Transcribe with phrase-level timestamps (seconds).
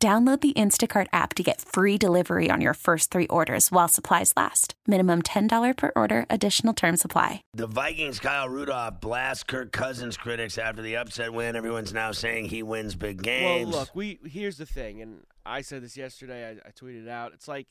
[0.00, 4.32] Download the Instacart app to get free delivery on your first three orders while supplies
[4.36, 4.74] last.
[4.86, 7.42] Minimum $10 per order, additional term supply.
[7.52, 11.56] The Vikings, Kyle Rudolph, blast Kirk Cousins critics after the upset win.
[11.56, 13.72] Everyone's now saying he wins big games.
[13.72, 16.46] Well, look, we here's the thing, and I said this yesterday.
[16.46, 17.32] I, I tweeted it out.
[17.32, 17.66] It's like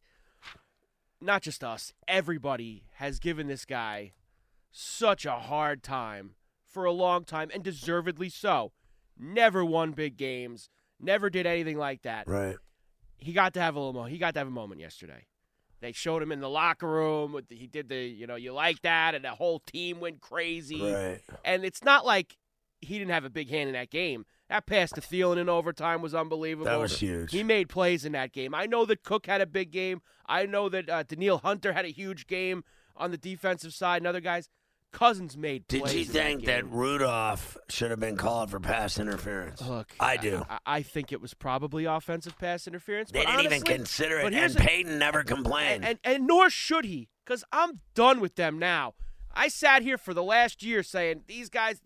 [1.21, 1.93] not just us.
[2.09, 4.11] Everybody has given this guy
[4.69, 6.31] such a hard time
[6.67, 8.73] for a long time, and deservedly so.
[9.17, 10.69] Never won big games.
[10.99, 12.27] Never did anything like that.
[12.27, 12.57] Right.
[13.17, 13.93] He got to have a little.
[13.93, 15.25] Mo- he got to have a moment yesterday.
[15.79, 17.33] They showed him in the locker room.
[17.33, 20.21] With the, he did the, you know, you like that, and the whole team went
[20.21, 20.81] crazy.
[20.81, 21.21] Right.
[21.45, 22.37] And it's not like
[22.81, 24.25] he didn't have a big hand in that game.
[24.49, 26.65] That pass to Thielen in overtime was unbelievable.
[26.65, 27.31] That was huge.
[27.31, 28.55] He made plays in that game.
[28.55, 30.01] I know that Cook had a big game.
[30.25, 32.63] I know that uh, Danielle Hunter had a huge game
[32.95, 34.49] on the defensive side, and other guys.
[34.91, 36.71] Cousins made Did you think that, that.
[36.71, 39.61] Rudolph should have been called for pass interference?
[39.61, 40.45] Look, I do.
[40.49, 43.11] I, I think it was probably offensive pass interference.
[43.11, 45.85] they but didn't even consider it, and Payton never complained.
[45.85, 48.95] and, and and nor should he, because I'm done with them now.
[49.33, 51.79] I sat here for the last year saying these guys,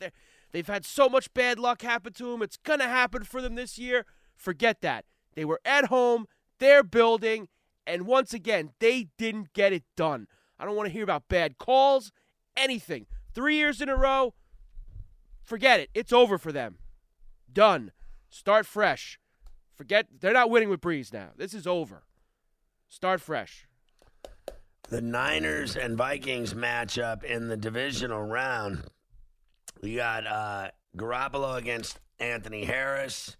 [0.52, 2.41] they've had so much bad luck happen to them.
[2.41, 4.05] It's gonna happen for them this year.
[4.36, 5.05] Forget that.
[5.36, 6.27] They were at home,
[6.59, 7.49] they're building,
[7.86, 10.27] and once again, they didn't get it done.
[10.59, 12.11] I don't want to hear about bad calls,
[12.57, 13.05] anything.
[13.33, 14.33] Three years in a row,
[15.44, 15.89] forget it.
[15.94, 16.77] It's over for them.
[17.52, 17.91] Done.
[18.30, 19.19] Start fresh.
[19.73, 21.30] Forget they're not winning with Brees now.
[21.38, 22.03] This is over.
[22.89, 23.67] Start fresh.
[24.89, 28.83] the Niners and Vikings matchup in the divisional round.
[29.81, 33.37] You got uh, Garoppolo against Anthony Harris,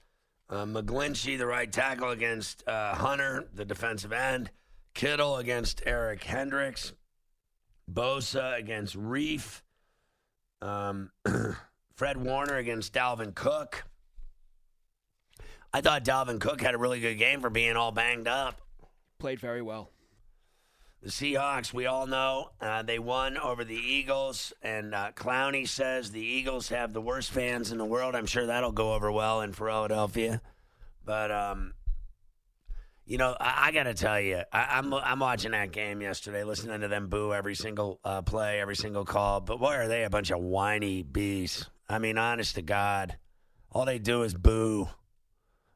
[0.50, 4.50] uh, McGlinchey, the right tackle, against uh, Hunter, the defensive end,
[4.94, 6.94] Kittle against Eric Kendricks,
[7.91, 9.62] Bosa against Reiff,
[10.62, 11.12] um,
[11.96, 13.84] Fred Warner against Dalvin Cook.
[15.74, 18.62] I thought Dalvin Cook had a really good game for being all banged up.
[19.19, 19.91] Played very well.
[21.01, 26.12] The Seahawks, we all know, uh, they won over the Eagles, and uh, Clowney says
[26.12, 28.13] the Eagles have the worst fans in the world.
[28.13, 30.41] I'm sure that'll go over well in Philadelphia.
[31.03, 31.74] But, um,
[33.06, 36.44] you know, I, I got to tell you, I, I'm I'm watching that game yesterday,
[36.44, 39.41] listening to them boo every single uh, play, every single call.
[39.41, 41.67] But boy, are they a bunch of whiny bees.
[41.89, 43.17] I mean, honest to God,
[43.72, 44.88] all they do is boo.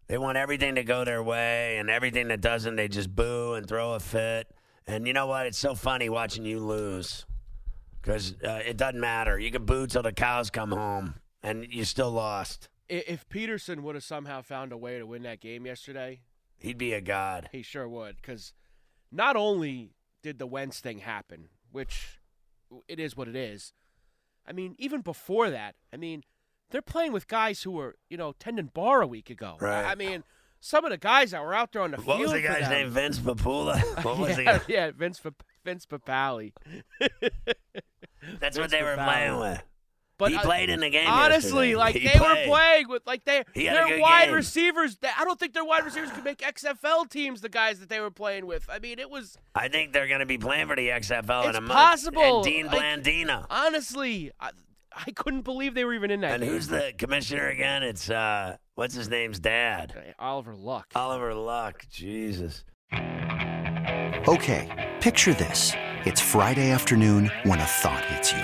[0.08, 3.68] They want everything to go their way, and everything that doesn't, they just boo and
[3.68, 4.48] throw a fit.
[4.88, 5.48] And you know what?
[5.48, 7.26] It's so funny watching you lose
[8.02, 9.40] because uh, it doesn't matter.
[9.40, 12.70] You can boo till the cows come home, and you still lost.
[12.88, 16.22] If Pederson would have somehow found a way to win that game yesterday,
[16.66, 17.50] He'd be a god.
[17.52, 18.18] he sure would.
[18.18, 18.54] Because
[19.12, 19.92] not only
[20.24, 22.20] did the Wentz thing happen, which
[22.88, 23.72] it is what it is.
[24.48, 26.24] I mean, even before that, I mean,
[26.72, 29.58] they're playing with guys who were, you know, tending bar a week ago.
[29.62, 29.86] Right.
[29.86, 30.24] I mean,
[30.60, 32.22] some of the guys that were out there on the What field.
[32.22, 32.90] was the guy's name?
[32.90, 33.80] Vince Papale.
[34.04, 34.62] What was yeah, guy?
[34.68, 35.22] yeah, Vince
[35.64, 36.52] Vince Papale.
[38.40, 39.62] That's what Vince they were playing with.
[40.18, 41.08] But he uh, played in the game.
[41.10, 41.76] Honestly, yesterday.
[41.76, 42.48] like He they played.
[42.50, 44.34] were playing with like they He their wide game.
[44.36, 44.96] receivers.
[44.98, 47.42] they- I don't think their wide receivers could make XFL teams.
[47.42, 48.66] The guys that they were playing with.
[48.72, 51.50] I mean, it was I think they're going to be playing for the XFL in
[51.50, 51.72] It's a month.
[51.74, 52.44] possible.
[52.46, 54.52] And Dean Like- honestly, I,
[54.96, 56.32] I couldn't believe they were even in that.
[56.36, 56.52] And game.
[56.54, 57.84] who's the commissioner again?
[57.84, 60.16] It's uh, what's his name's dad?
[60.18, 60.88] Oliver Luck?
[60.96, 61.86] Oliver Luck.
[61.90, 62.64] Jesus.
[64.28, 65.74] Okay, picture this.
[66.06, 68.44] It's Friday afternoon when a thought hits you.